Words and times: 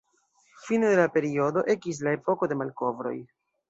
Fine 0.67 0.87
de 0.93 0.97
la 1.01 1.05
periodo, 1.19 1.65
ekis 1.77 2.03
la 2.09 2.17
Epoko 2.21 2.53
de 2.53 2.63
Malkovroj. 2.65 3.19